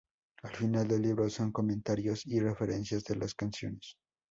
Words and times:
Al 0.41 0.49
final 0.55 0.87
del 0.87 1.03
libro 1.03 1.29
son 1.29 1.51
comentarios 1.51 2.25
y 2.25 2.39
referencias 2.39 3.03
de 3.03 3.17
las 3.17 3.35
canciones. 3.35 3.97